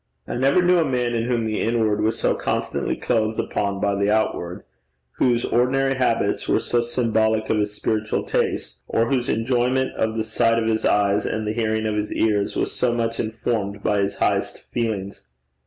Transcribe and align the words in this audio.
I 0.27 0.35
never 0.35 0.63
knew 0.63 0.79
a 0.79 0.83
man 0.83 1.13
in 1.13 1.25
whom 1.25 1.45
the 1.45 1.61
inward 1.61 2.01
was 2.01 2.17
so 2.17 2.33
constantly 2.33 2.95
clothed 2.95 3.39
upon 3.39 3.79
by 3.79 3.93
the 3.93 4.09
outward, 4.09 4.63
whose 5.17 5.45
ordinary 5.45 5.93
habits 5.93 6.47
were 6.47 6.57
so 6.57 6.81
symbolic 6.81 7.51
of 7.51 7.59
his 7.59 7.75
spiritual 7.75 8.23
tastes, 8.23 8.79
or 8.87 9.05
whose 9.11 9.29
enjoyment 9.29 9.93
of 9.93 10.17
the 10.17 10.23
sight 10.23 10.57
of 10.57 10.67
his 10.67 10.85
eyes 10.85 11.23
and 11.23 11.45
the 11.45 11.53
hearing 11.53 11.85
of 11.85 11.93
his 11.97 12.11
ears 12.13 12.55
was 12.55 12.71
so 12.71 12.91
much 12.91 13.19
informed 13.19 13.83
by 13.83 13.99
his 13.99 14.15
highest 14.15 14.57
feelings. 14.57 15.27